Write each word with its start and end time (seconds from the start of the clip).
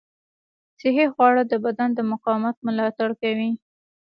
صحي 0.79 1.05
خواړه 1.13 1.43
د 1.47 1.53
بدن 1.65 1.89
د 1.95 1.99
مقاومت 2.11 2.55
ملاتړ 2.67 3.09
کوي. 3.21 3.51